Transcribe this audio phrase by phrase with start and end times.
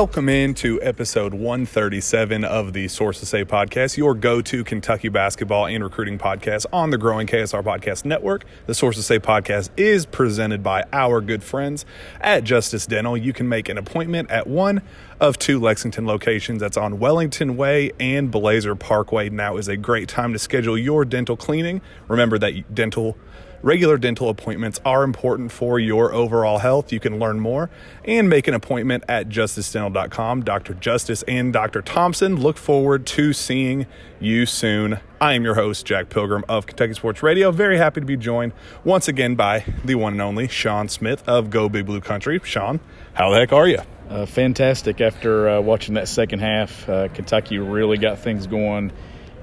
[0.00, 5.84] Welcome into episode 137 of the Sources Say podcast, your go to Kentucky basketball and
[5.84, 8.46] recruiting podcast on the growing KSR Podcast Network.
[8.64, 11.84] The Sources Say podcast is presented by our good friends
[12.18, 13.14] at Justice Dental.
[13.14, 14.80] You can make an appointment at one
[15.20, 16.60] of two Lexington locations.
[16.60, 19.28] That's on Wellington Way and Blazer Parkway.
[19.28, 21.80] Now is a great time to schedule your dental cleaning.
[22.08, 23.16] Remember that dental
[23.62, 26.94] Regular dental appointments are important for your overall health.
[26.94, 27.68] You can learn more
[28.06, 30.44] and make an appointment at justicedental.com.
[30.44, 30.72] Dr.
[30.74, 31.82] Justice and Dr.
[31.82, 33.86] Thompson look forward to seeing
[34.18, 34.98] you soon.
[35.20, 37.50] I am your host, Jack Pilgrim of Kentucky Sports Radio.
[37.50, 41.50] Very happy to be joined once again by the one and only Sean Smith of
[41.50, 42.40] Go Big Blue Country.
[42.42, 42.80] Sean,
[43.12, 43.80] how the heck are you?
[44.10, 45.00] Uh, fantastic.
[45.00, 48.90] After uh, watching that second half, uh, Kentucky really got things going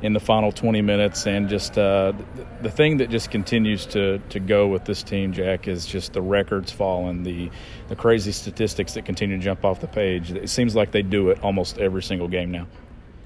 [0.02, 4.20] in the final 20 minutes, and just uh, th- the thing that just continues to
[4.30, 7.50] to go with this team, Jack, is just the records falling, the
[7.88, 10.32] the crazy statistics that continue to jump off the page.
[10.32, 12.68] It seems like they do it almost every single game now.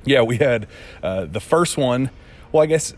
[0.05, 0.67] Yeah, we had
[1.01, 2.11] uh, the first one.
[2.51, 2.93] Well, I guess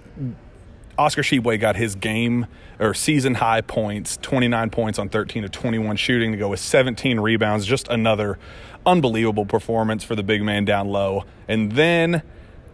[0.98, 2.48] Oscar Tshiebwe got his game
[2.80, 7.20] or season high points 29 points on 13 to 21 shooting to go with 17
[7.20, 7.66] rebounds.
[7.66, 8.38] Just another
[8.86, 11.24] unbelievable performance for the big man down low.
[11.48, 12.22] And then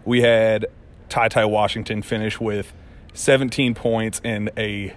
[0.05, 0.65] we had
[1.07, 2.73] Ty Ty Washington finish with
[3.13, 4.93] 17 points and a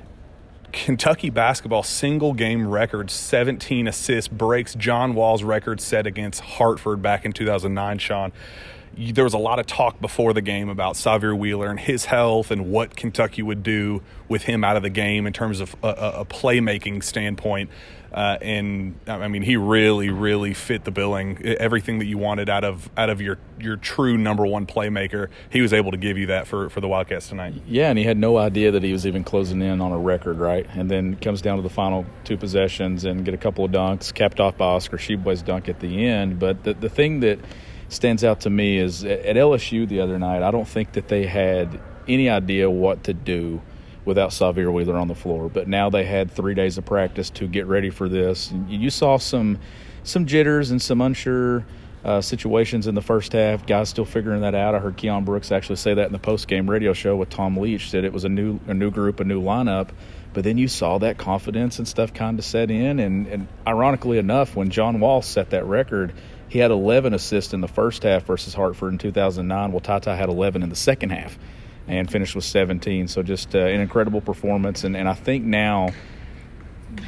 [0.73, 7.25] Kentucky basketball single game record, 17 assists, breaks John Wall's record set against Hartford back
[7.25, 8.33] in 2009, Sean.
[8.97, 12.51] There was a lot of talk before the game about Sahvir Wheeler and his health
[12.51, 15.89] and what Kentucky would do with him out of the game in terms of a,
[15.89, 17.71] a, playmaking standpoint.
[18.13, 21.43] Uh, and I mean, he really, really fit the billing.
[21.45, 25.63] Everything that you wanted out of out of your your true number one playmaker, he
[25.63, 27.55] was able to give you that for for the Wildcats tonight.
[27.67, 30.39] Yeah, and he had no idea that he was even closing in on a record,
[30.39, 30.67] right?
[30.75, 34.13] And then comes down to the final two possessions and get a couple of dunks,
[34.13, 36.39] capped off by Oscar Tshiebwe's dunk at the end.
[36.39, 37.39] But the the thing that
[37.93, 41.27] stands out to me is at LSU the other night, I don't think that they
[41.27, 43.61] had any idea what to do
[44.05, 45.49] without Sahvir Wheeler on the floor.
[45.49, 48.53] But now they had three days of practice to get ready for this.
[48.69, 49.59] You saw some
[50.05, 51.65] some jitters and some unsure
[52.05, 53.67] uh, situations in the first half.
[53.67, 54.75] Guys still figuring that out.
[54.75, 57.57] I heard Keion Brooks actually say that in the post game radio show with Tom
[57.57, 59.91] Leach that it was a new a new group, a new lineup.
[60.33, 62.99] But then you saw that confidence and stuff kind of set in.
[62.99, 66.15] And, and ironically enough, when John Wall set that record,
[66.49, 69.73] he had 11 assists in the first half versus Hartford in 2009.
[69.73, 71.39] Well, Ty Ty had 11 in the second half
[71.87, 73.09] and finished with 17.
[73.09, 74.85] So just uh, an incredible performance.
[74.85, 75.91] And, and I think now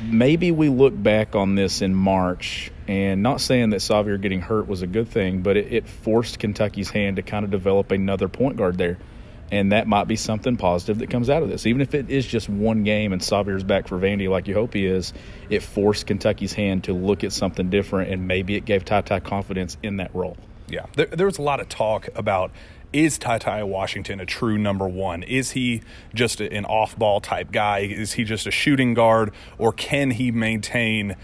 [0.02, 4.68] maybe we look back on this in March and not saying that Sahvir getting hurt
[4.68, 8.28] was a good thing, but it, it forced Kentucky's hand to kind of develop another
[8.28, 8.98] point guard there.
[9.50, 11.66] And that might be something positive that comes out of this.
[11.66, 14.74] Even if it is just one game and Sahvir's back for Vandy like you hope
[14.74, 15.12] he is,
[15.48, 19.20] it forced Kentucky's hand to look at something different and maybe it gave Ty Ty
[19.20, 20.36] confidence in that role.
[20.66, 22.50] Yeah, there, there was a lot of talk about
[22.92, 25.24] is Ty Ty Washington a true number one?
[25.24, 25.82] Is he
[26.14, 27.80] just an off ball type guy?
[27.80, 29.32] Is he just a shooting guard?
[29.58, 31.16] Or can he maintain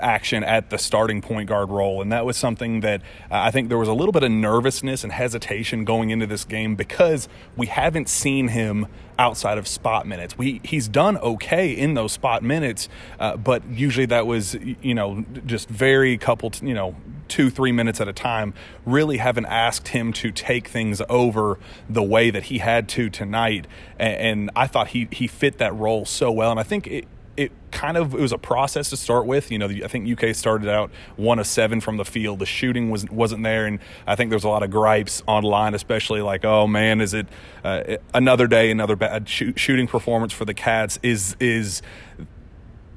[0.00, 2.02] action at the starting point guard role?
[2.02, 5.04] And that was something that uh, I think there was a little bit of nervousness
[5.04, 8.86] and hesitation going into this game because we haven't seen him
[9.18, 10.36] outside of spot minutes.
[10.36, 12.88] We he's done okay in those spot minutes,
[13.18, 16.96] uh, but usually that was you know just very couple you know
[17.28, 18.54] two three minutes at a time.
[18.84, 23.66] Really haven't asked him to take things over the way that he had to tonight,
[23.98, 27.06] and, and I thought he he fit that role so well, and I think it
[27.36, 29.50] it kind of it was a process to start with.
[29.50, 32.38] You know, I think UK started out one of seven from the field.
[32.38, 36.22] The shooting was wasn't there, and I think there's a lot of gripes online, especially
[36.22, 37.26] like, oh man, is it
[37.64, 40.98] uh, another day, another bad shoot, shooting performance for the Cats?
[41.02, 41.82] Is is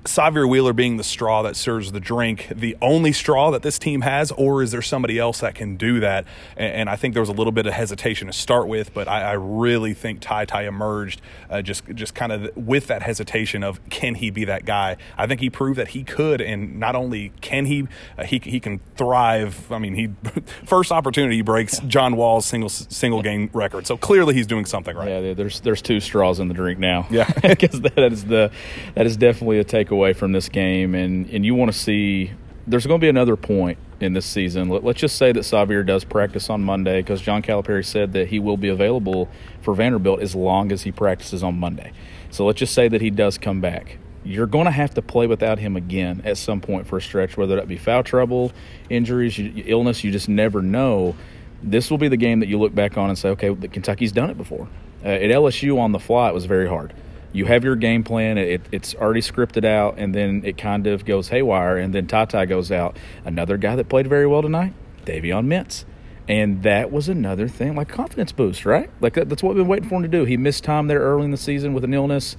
[0.08, 4.02] Sahvir Wheeler being the straw that serves the drink, the only straw that this team
[4.02, 6.26] has, or is there somebody else that can do that?
[6.56, 9.08] And, and I think there was a little bit of hesitation to start with, but
[9.08, 13.64] I, I really think Ty Ty emerged uh, just just kind of with that hesitation
[13.64, 14.98] of can he be that guy?
[15.18, 17.88] I think he proved that he could, and not only can he,
[18.18, 19.72] uh, he he can thrive.
[19.72, 20.10] I mean, he
[20.66, 25.10] first opportunity breaks John Wall's single single game record, so clearly he's doing something right.
[25.10, 27.08] Yeah, there's there's two straws in the drink now.
[27.10, 27.30] Yeah.
[27.42, 28.52] because that is the
[28.96, 32.32] that is definitely a takeaway from this game, and and you want to see.
[32.66, 34.70] There's going to be another point in this season.
[34.70, 38.28] Let, us just say that Sahvir does practice on Monday because John Calipari said that
[38.28, 39.30] he will be available
[39.62, 41.94] for Vanderbilt as long as he practices on Monday.
[42.30, 43.98] So let's just say that he does come back.
[44.24, 47.38] You're going to have to play without him again at some point for a stretch,
[47.38, 48.52] whether that be foul trouble,
[48.90, 50.04] injuries, illness.
[50.04, 51.16] You just never know.
[51.64, 54.30] This will be the game that you look back on and say, okay, Kentucky's done
[54.30, 54.68] it before.
[55.04, 56.94] Uh, at LSU on the fly, it was very hard
[57.34, 58.38] you have your game plan.
[58.38, 62.26] It, it's already scripted out, and then it kind of goes haywire, and then Ty
[62.26, 62.98] Ty goes out.
[63.26, 64.74] Another guy that played very well tonight,
[65.06, 65.86] Davion Mintz.
[66.30, 68.90] And that was another thing, like confidence boost, right?
[69.00, 70.26] Like that's what we've been waiting for him to do.
[70.26, 72.36] He missed time there early in the season with an illness,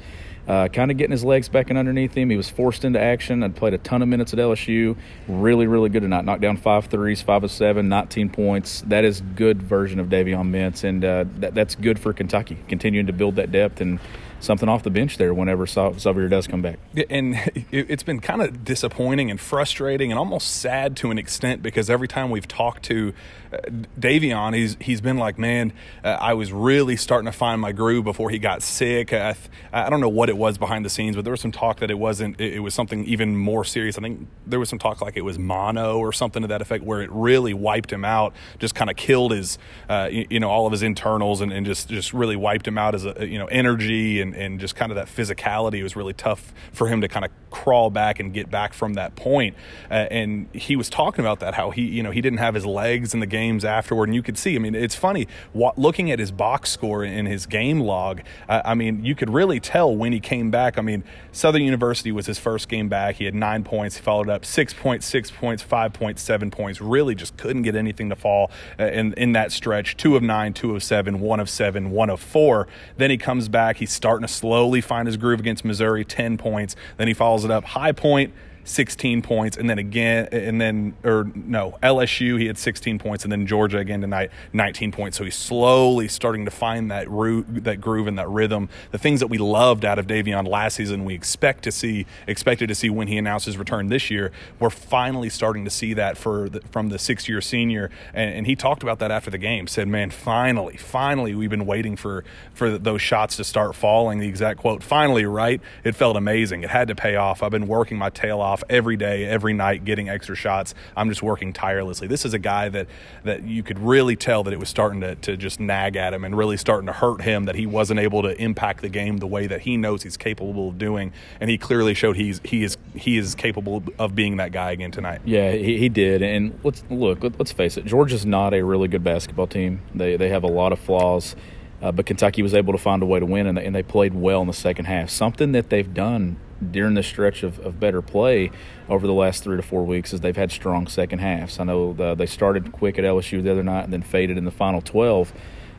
[0.46, 2.28] uh, kind of getting his legs back and underneath him.
[2.28, 4.94] He was forced into action and played a ton of minutes at LSU.
[5.26, 6.26] Really, really good tonight.
[6.26, 8.82] Knocked down five threes, five of seven, 19 points.
[8.82, 13.06] That is good version of Davion Mintz, and uh, that, that's good for Kentucky, continuing
[13.06, 14.00] to build that depth and
[14.40, 16.78] something off the bench there whenever Sahvir does come back.
[17.10, 17.36] And
[17.70, 22.08] it's been kind of disappointing and frustrating and almost sad to an extent because every
[22.08, 23.12] time we've talked to
[23.52, 23.56] uh,
[23.98, 25.72] Davion, he's he's been like, man,
[26.04, 29.12] uh, I was really starting to find my groove before he got sick.
[29.12, 29.34] I,
[29.72, 31.90] I don't know what it was behind the scenes, but there was some talk that
[31.90, 32.40] it wasn't.
[32.40, 33.96] It, was something even more serious.
[33.96, 36.84] I think there was some talk like it was mono or something to that effect,
[36.84, 39.58] where it really wiped him out, just kind of killed his,
[39.88, 42.76] uh, you, you, know, all of his internals and, and just just really wiped him
[42.76, 45.96] out as a you know energy and and, and just kind of that physicality was
[45.96, 49.56] really tough for him to kind of crawl back and get back from that point.
[49.90, 52.66] Uh, and he was talking about that, how he, you know, he didn't have his
[52.66, 54.08] legs in the games afterward.
[54.08, 57.26] And you could see, I mean, it's funny what, looking at his box score in
[57.26, 58.20] his game log.
[58.48, 60.78] I mean, you could really tell when he came back.
[60.78, 63.16] I mean, Southern University was his first game back.
[63.16, 63.96] He had nine points.
[63.96, 66.80] He followed up six points, six points, five points, seven points.
[66.80, 69.96] Really just couldn't get anything to fall uh, in, in that stretch.
[69.96, 72.68] Two of nine, two of seven, one of seven, one of four.
[72.96, 73.76] Then he comes back.
[73.76, 76.74] He's starting to slowly find his groove against Missouri, 10 points.
[76.96, 77.64] Then he follows it up.
[77.64, 78.32] High Point,
[78.68, 83.32] 16 points, and then again, and then, or no, LSU, he had 16 points, and
[83.32, 85.16] then Georgia again tonight, 19 points.
[85.16, 88.68] So he's slowly starting to find that root, that groove and that rhythm.
[88.90, 92.68] The things that we loved out of Davion last season, we expect to see, expected
[92.68, 94.32] to see when he announced his return this year.
[94.58, 97.90] We're finally starting to see that for the, from the six year senior.
[98.12, 101.66] And, and, he talked about that after the game, said, man, finally, finally, we've been
[101.66, 102.24] waiting for,
[102.54, 104.18] for those shots to start falling.
[104.18, 105.60] The exact quote, finally, right?
[105.84, 106.62] It felt amazing.
[106.62, 107.42] It had to pay off.
[107.42, 110.74] I've been working my tail off off every day, every night, getting extra shots.
[110.96, 112.06] I'm just working tirelessly.
[112.08, 112.86] This is a guy that
[113.24, 116.24] that you could really tell that it was starting to, to just nag at him
[116.24, 119.26] and really starting to hurt him that he wasn't able to impact the game the
[119.26, 121.12] way that he knows he's capable of doing.
[121.40, 124.90] And he clearly showed he's he is he is capable of being that guy again
[124.90, 125.20] tonight.
[125.24, 126.22] Yeah, he, he did.
[126.22, 127.22] And let's look.
[127.22, 127.84] Let's face it.
[127.84, 129.80] Georgia's not a really good basketball team.
[129.94, 131.36] They they have a lot of flaws.
[131.80, 133.84] Uh, but Kentucky was able to find a way to win, and they, and they
[133.84, 135.10] played well in the second half.
[135.10, 136.36] Something that they've done
[136.70, 138.50] during this stretch of, of better play
[138.88, 141.60] over the last three to four weeks is they've had strong second halves.
[141.60, 144.44] I know the, they started quick at LSU the other night and then faded in
[144.44, 145.32] the final 12.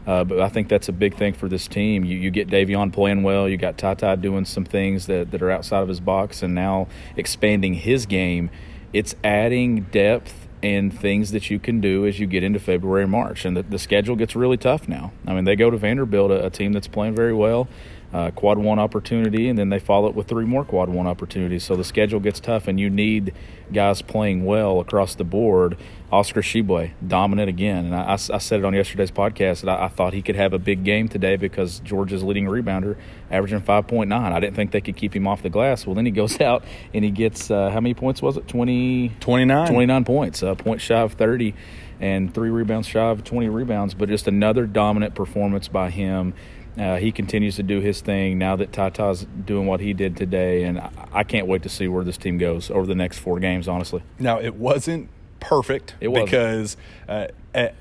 [0.08, 2.06] Uh, but I think that's a big thing for this team.
[2.06, 3.48] You, you get Davion playing well.
[3.48, 6.56] You got Ty Ty doing some things that, that are outside of his box and
[6.56, 8.50] now expanding his game.
[8.94, 13.12] It's adding depth and things that you can do as you get into February and
[13.12, 13.46] March.
[13.46, 15.12] And the, the schedule gets really tough now.
[15.28, 17.68] I mean, they go to Vanderbilt, a, a team that's playing very well
[18.14, 21.64] uh, quad one opportunity, and then they follow it with three more quad one opportunities.
[21.64, 23.34] So the schedule gets tough, and you need
[23.72, 25.78] guys playing well across the board.
[26.12, 27.86] Oscar Tshiebwe, dominant again.
[27.86, 30.54] And I, I, said it on yesterday's podcast that I, I, thought he could have
[30.54, 32.98] a big game today because Georgia's leading rebounder,
[33.30, 34.12] averaging 5.9.
[34.12, 35.86] I didn't think they could keep him off the glass.
[35.86, 36.64] Well, then he goes out
[36.96, 38.48] and he gets, uh, how many points was it?
[38.48, 39.68] 20, 29.
[39.68, 41.54] 29 points, a uh, point shy of 30
[42.00, 46.34] and three rebounds shy of 20 rebounds, but just another dominant performance by him.
[46.80, 50.16] Uh, he continues to do his thing now that Ty Ty's doing what he did
[50.16, 50.82] today, and
[51.12, 53.68] I can't wait to see where this team goes over the next four games.
[53.68, 55.10] Honestly, now it wasn't
[55.42, 57.28] perfect it was because uh,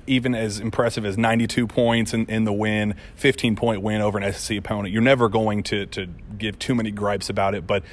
[0.07, 4.33] even as impressive as 92 points in, in, the win, 15 point win over an
[4.33, 7.85] SEC opponent, you're never going to to give too many gripes about it, but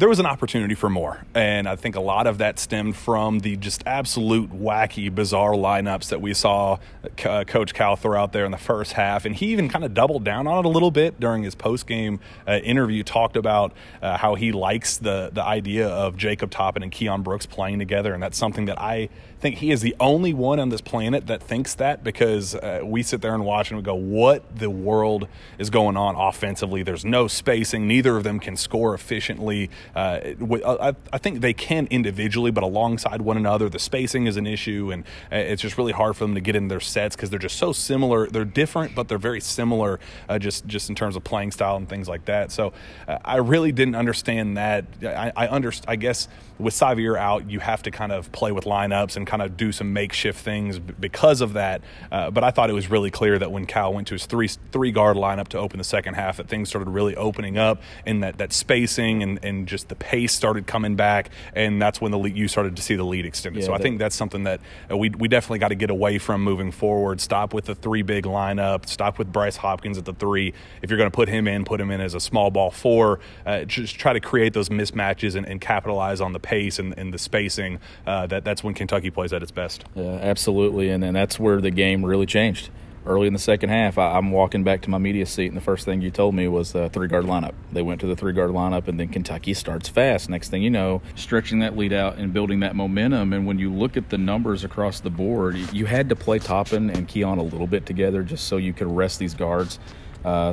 [0.00, 1.22] there was an opportunity for more.
[1.34, 6.08] And I think a lot of that stemmed from the just absolute wacky, bizarre lineups
[6.08, 6.78] that we saw
[7.26, 9.26] uh, Coach Cal throw out there in the first half.
[9.26, 11.86] And he even kind of doubled down on it a little bit during his post
[11.86, 16.82] game uh, interview, talked about uh, how he likes the, the idea of Jacob Toppin
[16.82, 18.14] and Keion Brooks playing together.
[18.14, 21.42] And that's something that I think he is the only one on this planet that
[21.42, 25.26] thinks that because uh, we sit there and watch and we go, what the world
[25.58, 26.82] is going on offensively?
[26.82, 27.88] There's no spacing.
[27.88, 29.70] Neither of them can score efficiently.
[29.94, 30.20] Uh,
[30.64, 34.90] I, I, think they can individually, but alongside one another, the spacing is an issue,
[34.92, 37.38] and uh, it's just really hard for them to get in their sets because they're
[37.38, 38.26] just so similar.
[38.26, 41.88] They're different, but they're very similar, uh, just just in terms of playing style and
[41.88, 42.52] things like that.
[42.52, 42.72] So
[43.08, 44.84] uh, I really didn't understand that.
[45.02, 46.28] I, I I guess
[46.60, 49.70] with Sahvir out, you have to kind of play with lineups and kind of do
[49.70, 51.82] some makeshift things because of that.
[52.10, 54.48] Uh, but I thought it was really clear that when Cal went to his three
[54.72, 58.24] three guard lineup to open the second half, that things started really opening up, and
[58.24, 62.18] that that spacing and, and just the pace started coming back, and that's when the
[62.18, 63.60] lead, you started to see the lead extended.
[63.60, 64.60] Yeah, so I that- think that's something that
[64.90, 67.20] uh, we we definitely got to get away from moving forward.
[67.20, 68.88] Stop with the three big lineup.
[68.88, 70.52] Stop with Bryce Hopkins at the three.
[70.82, 73.20] If you're going to put him in, put him in as a small ball four.
[73.46, 77.14] Uh, just try to create those mismatches and, and capitalize on the pace and, and
[77.14, 77.78] the spacing.
[78.06, 79.84] Uh, that that's when Kentucky plays at its best.
[79.94, 82.70] Yeah, absolutely, and then that's where the game really changed.
[83.06, 85.60] Early in the second half, I, I'm walking back to my media seat, and the
[85.62, 87.54] first thing you told me was the three guard lineup.
[87.72, 90.28] They went to the three guard lineup, and then Kentucky starts fast.
[90.28, 93.32] Next thing you know, stretching that lead out and building that momentum.
[93.32, 96.90] And when you look at the numbers across the board, you- had to play Toppin
[96.90, 99.78] and Keion a little bit together just so you could rest these guards.
[100.22, 100.52] Uh,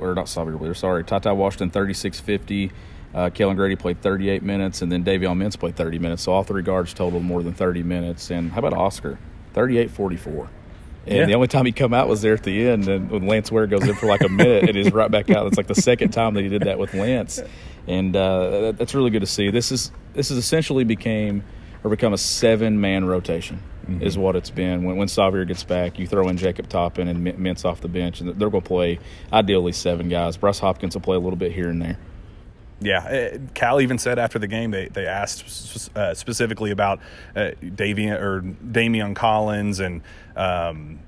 [0.00, 2.72] or not Wheeler, sorry, Ty Ty Washington, 3650.
[3.14, 6.22] Uh, Kellan Grady played 38 minutes, and then Davion Mintz played 30 minutes.
[6.22, 8.30] So all three guards totaled more than 30 minutes.
[8.30, 9.18] And how about Oscar?
[9.52, 10.48] 38 44.
[11.04, 11.24] And Yeah.
[11.26, 13.66] the only time he come out was there at the end, and when Lance Ware
[13.66, 15.46] goes in for like a minute, and he's right back out.
[15.48, 17.40] It's like the second time that he did that with Lance,
[17.88, 19.50] and uh, that, that's really good to see.
[19.50, 21.42] This is this is essentially became
[21.82, 23.60] or become a seven man rotation
[24.00, 24.84] is what it's been.
[24.84, 27.88] When when Sahvir gets back, you throw in Jacob Toppin and Min- Mintz off the
[27.88, 29.00] bench, and they're going to play
[29.32, 30.36] ideally seven guys.
[30.36, 31.98] Bryce Hopkins will play a little bit here and there.
[32.82, 37.00] Yeah, uh, Cal even said after the game they they asked uh, specifically about
[37.36, 40.02] uh, Davian or Daimion Collins and
[40.36, 40.98] um,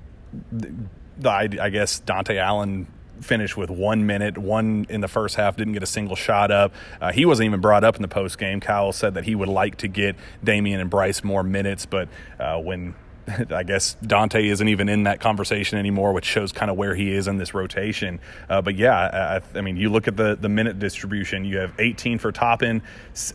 [0.52, 0.72] the,
[1.18, 2.86] the I, guess Dontaie Allen
[3.20, 6.72] finished with one minute, one in the first half, didn't get a single shot up.
[7.00, 8.60] Uh, he wasn't even brought up in the post game.
[8.60, 12.58] Cal said that he would like to get Daimion and Bryce more minutes, but uh,
[12.58, 12.94] when
[13.50, 17.12] I guess Dontaie isn't even in that conversation anymore, which shows kind of where he
[17.12, 18.20] is in this rotation.
[18.48, 21.44] Uh, but yeah, I, I- mean, you look at the, the minute distribution.
[21.46, 22.82] You have 18 for Toppin,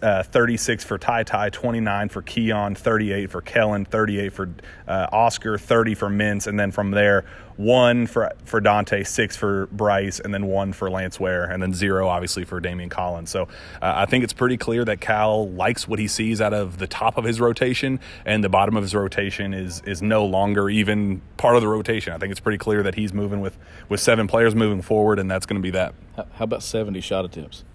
[0.02, 4.50] uh, 36 for Ty Ty, 29 for Keion, 38 for Kellan, 38 for
[4.88, 7.26] uh, Oscar, 30 for Mintz, and then from there,
[7.60, 11.74] one for for Dontaie, six for Bryce, and then one for Lance Ware, and then
[11.74, 13.30] zero obviously for Daimion Collins.
[13.30, 13.48] So uh,
[13.82, 17.18] I think it's pretty clear that Cal likes what he sees out of the top
[17.18, 21.58] of his rotation, and the bottom of his rotation is is no longer even part
[21.58, 22.14] of the rotation.
[22.14, 23.58] I think it's pretty clear that he's moving with
[23.90, 25.94] with seven players moving forward, and that's going to be that.
[26.16, 27.66] How, about 70 shot attempts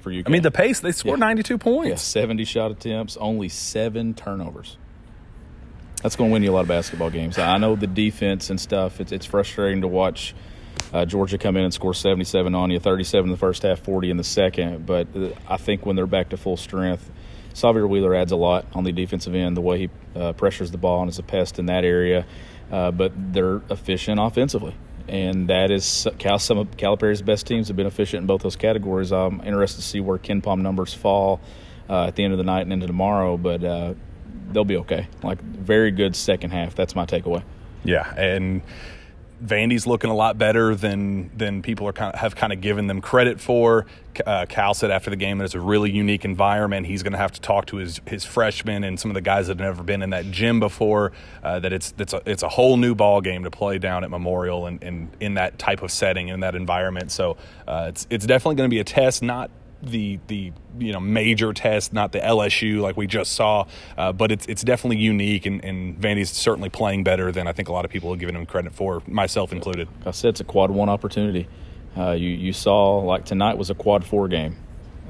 [0.00, 0.24] for you?
[0.26, 1.26] I mean, the pace they scored Yeah.
[1.26, 2.02] 92 Yeah, points.
[2.02, 4.76] 70 shot attempts, only seven turnovers.
[6.02, 7.38] That's going to win you a lot of basketball games.
[7.38, 9.00] I know the defense and stuff.
[9.00, 10.34] It's, it's frustrating to watch
[10.92, 14.10] uh, Georgia come in and score 77 on you, 37 in the first half, 40
[14.10, 14.86] in the second.
[14.86, 17.10] But uh, I think when they're back to full strength,
[17.54, 20.78] Sahvir Wheeler adds a lot on the defensive end, the way he uh, pressures the
[20.78, 22.26] ball and is a pest in that area.
[22.70, 24.74] Uh, but they're efficient offensively.
[25.08, 28.56] And that is Cal, some of Calipari's best teams have been efficient in both those
[28.56, 29.12] categories.
[29.12, 31.40] I'm interested to see where KenPom numbers fall
[31.88, 33.94] uh, at the end of the night and into tomorrow, but uh,
[34.52, 35.08] they'll be okay.
[35.22, 36.74] Like, very good second half.
[36.74, 37.42] That's my takeaway.
[37.84, 38.62] Yeah, and
[39.44, 42.86] Vandy's looking a lot better than than people are kind of, have kind of given
[42.86, 43.86] them credit for.
[44.24, 46.86] Uh, Cal said after the game that it's a really unique environment.
[46.86, 49.48] He's going to have to talk to his his freshmen and some of the guys
[49.48, 51.12] that have never been in that gym before.
[51.42, 54.10] Uh, that it's it's a, it's a whole new ball game to play down at
[54.10, 57.12] Memorial and, and in that type of setting in that environment.
[57.12, 57.36] So
[57.68, 59.50] uh, it's it's definitely going to be a test, not
[59.82, 63.66] the the you know major test, not the LSU like we just saw,
[63.96, 67.68] uh, but it's it's definitely unique, and, and Vandy's certainly playing better than I think
[67.68, 69.88] a lot of people have given him credit for, myself included.
[69.98, 71.48] Like I said it's a quad one opportunity.
[71.96, 74.56] Uh, you you saw like tonight was a quad four game.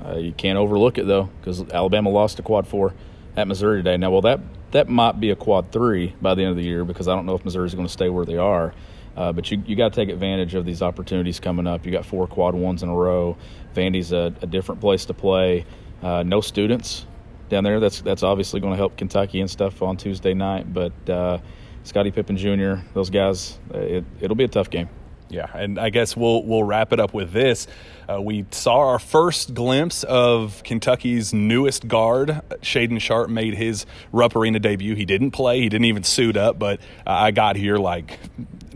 [0.04, 2.94] Uh, you can't overlook it though because Alabama lost a quad four
[3.36, 3.96] at Missouri today.
[3.96, 4.40] Now, well that
[4.72, 7.26] that might be a quad three by the end of the year because I don't
[7.26, 8.74] know if Missouri's going to stay where they are.
[9.16, 11.86] Uh, but you, you got to take advantage of these opportunities coming up.
[11.86, 13.36] You got four quad ones in a row.
[13.74, 15.64] Vandy's a, a different place to play.
[16.02, 17.06] Uh, no students
[17.48, 17.80] down there.
[17.80, 20.72] That's that's obviously going to help Kentucky and stuff on Tuesday night.
[20.72, 21.38] But uh,
[21.84, 24.88] Scottie Pippen Jr., those guys, it, it'll be a tough game.
[25.28, 27.66] Yeah, and I guess we'll we'll wrap it up with this.
[28.08, 32.42] Uh, we saw our first glimpse of Kentucky's newest guard.
[32.60, 34.94] Shaedon Sharpe made his Rupp Arena debut.
[34.94, 35.60] He didn't play.
[35.60, 38.20] He didn't even suit up, but uh, I got here like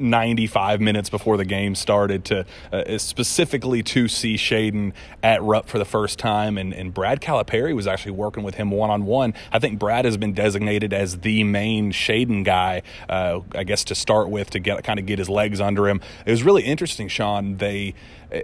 [0.00, 4.92] 95 minutes before the game started to uh, specifically to see Shaedon
[5.23, 6.59] at Rupp for the first time.
[6.59, 9.35] And, and Brad Calipari was actually working with him one on one.
[9.52, 13.95] I think Brad has been designated as the main Shaedon guy, uh, I guess, to
[13.95, 16.00] start with to get kind of get his legs under him.
[16.26, 17.59] It was really interesting, Sean.
[17.59, 17.95] They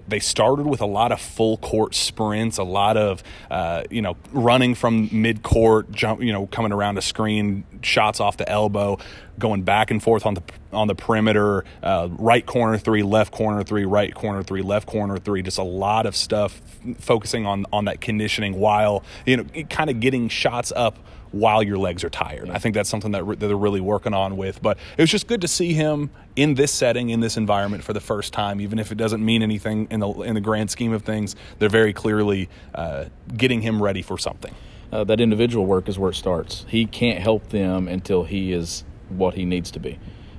[0.08, 4.16] they started with a lot of full court sprints, a lot of uh, you know
[4.32, 8.98] running from mid court, jump, you know, coming around a screen, shots off the elbow,
[9.38, 13.62] going back and forth on the on the perimeter, uh, right corner three, left corner
[13.62, 15.42] three, right corner three, left corner three.
[15.42, 16.60] Just a lot of stuff
[16.98, 20.98] focusing on on that conditioning while you know kind of getting shots up
[21.38, 22.50] while your legs are tired.
[22.50, 24.60] I think that's something that, re- that they're really working on with.
[24.62, 27.92] But it was just good to see him in this setting, in this environment for
[27.92, 30.92] the first time, even if it doesn't mean anything in the in the grand scheme
[30.92, 31.36] of things.
[31.58, 34.54] They're very clearly uh, getting him ready for something.
[34.92, 36.64] Uh, that individual work is where it starts.
[36.68, 39.98] He can't help them until he is what he needs to be.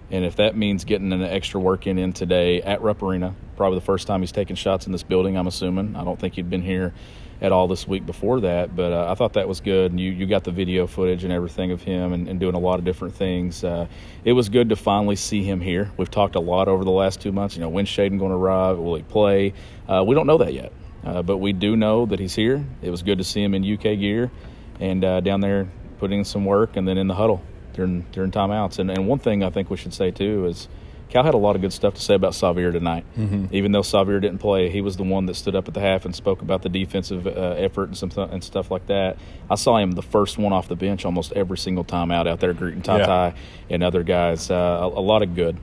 [0.10, 3.80] And if that means getting an extra work in, in today at Rupp Arena, probably
[3.80, 5.98] the first time he's taken shots in this building, I'm assuming.
[5.98, 6.94] I don't think he'd been here
[7.42, 9.92] at all this week before that, but uh, I thought that was good.
[9.92, 12.60] And you, you got the video footage and everything of him and, and doing a
[12.60, 13.64] lot of different things.
[13.64, 13.88] Uh,
[14.26, 15.92] it was good to finally see him here.
[15.98, 17.56] We've talked a lot over the last two months.
[17.56, 18.80] You know, when's Shaedon going to arrive?
[18.80, 19.54] Will he play?
[19.88, 20.72] Uh, we don't know that yet,
[21.06, 22.66] uh, but we do know that he's here.
[22.82, 24.32] It was good to see him in UK gear
[24.80, 25.68] and uh, down there
[26.00, 28.80] putting in some work and then in the huddle during during timeouts.
[28.80, 30.68] And, and one thing I think we should say too is
[31.10, 33.06] Cal had a lot of good stuff to say about Sahvir tonight.
[33.18, 33.54] Mm-hmm.
[33.56, 36.06] Even though Sahvir didn't play, he was the one that stood up at the half
[36.06, 39.18] and spoke about the defensive uh, effort and some th- and stuff like that.
[39.50, 42.40] I saw him the first one off the bench almost every single time out out
[42.40, 43.34] there greeting Ty Ty
[43.70, 44.52] and other guys.
[44.52, 45.58] Uh, a, a lot of good.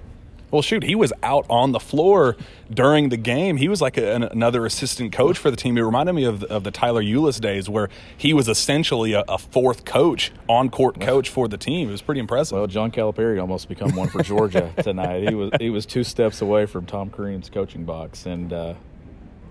[0.54, 2.36] Well, shoot, he was out on the floor
[2.72, 3.56] during the game.
[3.56, 5.76] He was like a, an, another assistant coach for the team.
[5.76, 9.36] It reminded me of, of the Tyler Ulis days where he was essentially a, a
[9.36, 11.88] fourth coach, on court coach for the team.
[11.88, 12.56] It was pretty impressive.
[12.56, 15.28] Well, John Calipari almost become one for Georgia tonight.
[15.28, 18.74] He was he was two steps away from Tom Crean's coaching box, and uh,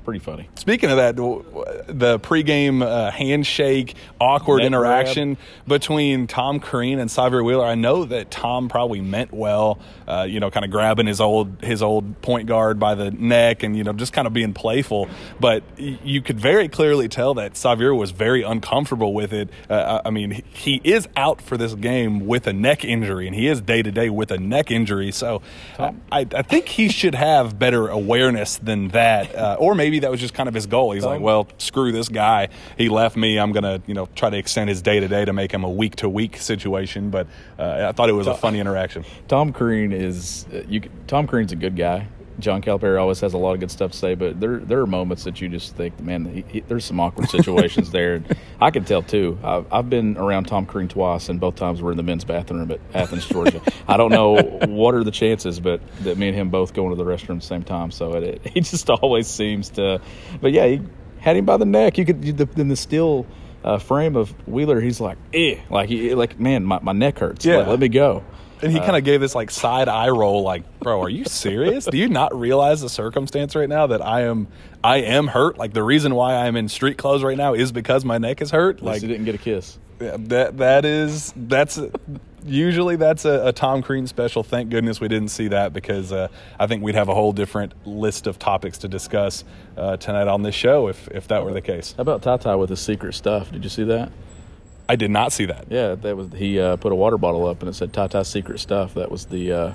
[0.04, 0.50] pretty funny.
[0.56, 7.44] Speaking of that, the pregame uh, handshake, awkward Neck interaction between Tom Crean and Sahvir
[7.44, 7.66] Wheeler.
[7.66, 11.62] I know that Tom probably meant well, uh, you know, kind of grabbing his old
[11.62, 15.08] his old point guard by the neck and you know just kind of being playful.
[15.40, 19.50] But you could very clearly tell that Sahvir was very uncomfortable with it.
[19.70, 23.48] Uh, I mean, he is out for this game with a neck injury, and he
[23.48, 25.12] is day to day with a neck injury.
[25.12, 25.42] So
[26.12, 30.20] I, I think he should have better awareness than that, uh, or maybe that was
[30.20, 30.92] just kind of his goal.
[30.92, 32.50] He's like, well, screw this guy.
[32.78, 33.38] He left me.
[33.40, 35.70] I'm gonna, you know, try to extend his day to day to make him a
[35.70, 37.10] week to week situation.
[37.10, 37.28] But
[37.58, 39.06] uh, I thought it was a funny interaction.
[39.28, 40.82] Tom Crean is uh, you.
[41.08, 42.08] Tom Crean's a good guy.
[42.40, 44.88] John Calipari always has a lot of good stuff to say, but there there are
[44.88, 48.24] moments that you just think, man, he, he, there's some awkward situations there.
[48.60, 49.38] I can tell too.
[49.44, 52.72] I've, I've been around Tom Crean twice, and both times we're in the men's bathroom
[52.72, 53.62] at Athens, Georgia.
[53.88, 56.96] I don't know what are the chances, but that me and him both going to
[56.96, 57.92] the restroom at the same time.
[57.92, 60.02] So it, it, he just always seems to.
[60.42, 60.82] But yeah, he
[61.20, 61.98] had him by the neck.
[61.98, 63.26] You could you, the, in the still.
[63.66, 67.46] Uh, frame of Wheeler, he's like, eh, like, he, like, man, my, my neck hurts.
[67.46, 67.60] Yeah.
[67.60, 68.26] Let me go.
[68.64, 71.86] And he kind of gave this like side eye roll, like, "Bro, are you serious?
[71.86, 74.48] Do you not realize the circumstance right now that I am,
[74.84, 75.58] I am hurt?
[75.58, 78.42] Like the reason why I am in street clothes right now is because my neck
[78.42, 78.82] is hurt.
[78.82, 79.78] Like Like he didn't get a kiss.
[80.00, 81.80] that that is that's
[82.46, 84.44] usually that's a, a Tom Crean special.
[84.44, 86.28] Thank goodness we didn't see that because uh,
[86.60, 89.44] I think we'd have a whole different list of topics to discuss
[89.78, 91.94] uh, tonight on this show if if that were the case.
[91.98, 93.52] How about Ty Ty with his secret stuff?
[93.52, 94.12] Did you see that?
[94.88, 95.68] I did not see that.
[95.70, 98.28] Yeah, that was he uh, put a water bottle up and it said Ty Ty's
[98.28, 98.96] secret stuff.
[98.96, 99.74] That was the uh,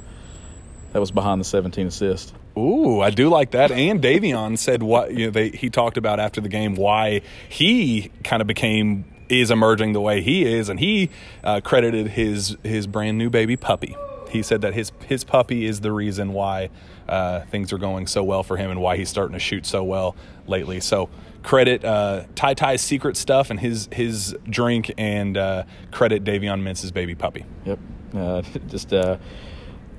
[0.93, 2.35] that was behind the 17 assist.
[2.57, 3.71] Ooh, I do like that.
[3.71, 8.11] And Davion said what you know they he talked about after the game why he
[8.25, 11.11] kind of became is emerging the way he is, and he
[11.45, 13.97] uh, credited his his brand new baby puppy.
[14.31, 16.71] He said that his his puppy is the reason why
[17.09, 19.83] uh, things are going so well for him and why he's starting to shoot so
[19.83, 20.81] well lately.
[20.81, 21.09] So
[21.43, 26.93] credit uh, Ty Ty's secret stuff and his his drink, and uh, credit Davion Mintz's
[26.93, 27.45] baby puppy.
[27.65, 27.79] Yep,
[28.15, 28.93] uh, just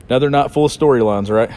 [0.09, 1.51] uh, another not full of storylines, right?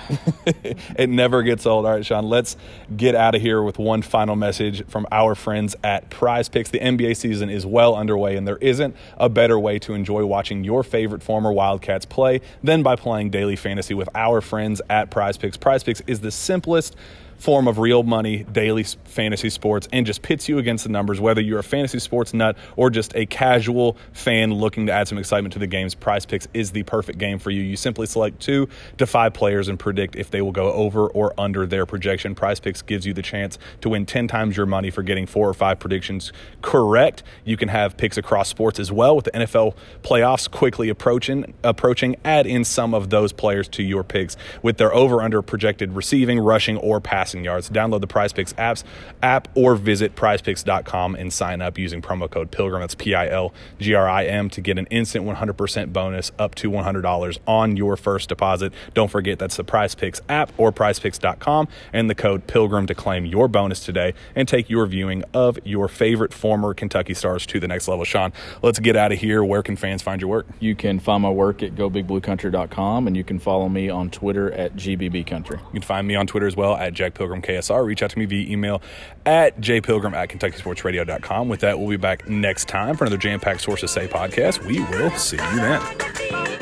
[0.96, 1.86] it never gets old.
[1.86, 2.56] All right, Sean, let's
[2.96, 6.70] get out of here with one final message from our friends at Prize Picks.
[6.70, 10.64] The NBA season is well underway, and there isn't a better way to enjoy watching
[10.64, 15.36] your favorite former Wildcats play than by playing daily fantasy with our friends at Prize
[15.36, 15.56] Picks.
[15.56, 16.96] Prize Picks is the simplest
[17.42, 21.40] form of real money daily fantasy sports and just pits you against the numbers whether
[21.40, 25.52] you're a fantasy sports nut or just a casual fan looking to add some excitement
[25.52, 27.62] to the games prize picks is the perfect game for you.
[27.62, 31.35] You simply select two to five players and predict if they will go over or
[31.37, 32.37] under their projection.
[32.37, 35.48] Prize picks gives you the chance to win 10 times your money for getting four
[35.48, 37.24] or five predictions correct.
[37.44, 42.14] You can have picks across sports as well with the nfl playoffs quickly approaching approaching.
[42.24, 46.38] Add in some of those players to your picks with their over under projected receiving
[46.38, 47.70] rushing or passing yards.
[47.70, 48.84] Download the prize picks apps
[49.22, 52.80] app or visit prizepicks.com and sign up using promo code pilgrim.
[52.80, 58.72] That's p-i-l-g-r-i-m to get an instant 100% bonus up to $100 on your first deposit.
[58.94, 63.24] Don't forget that's the prize picks app or prizepicks.com and the code pilgrim to claim
[63.24, 67.68] your bonus today and take your viewing of your favorite former kentucky stars to the
[67.68, 68.04] next level.
[68.04, 69.42] Sean let's get out of here.
[69.44, 70.46] Where can fans find your work?
[70.60, 74.74] You can find my work at gobigbluecountry.com and you can follow me on Twitter at
[74.76, 75.58] gbbcountry.
[75.58, 77.85] You can find me on Twitter as well at Jack Pilgrim KSR.
[77.85, 78.83] Reach out to me via email
[79.27, 81.48] at jpilgrim at KentuckySportsRadio.com.
[81.48, 84.64] With that, we'll be back next time for another jam packed Sources Say podcast.
[84.66, 86.62] We will see you then.